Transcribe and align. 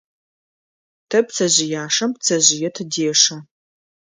Тэ 1.09 1.19
пцэжъыяшэм 1.27 2.11
пцэжъые 2.17 2.69
тыдешэ. 2.75 3.37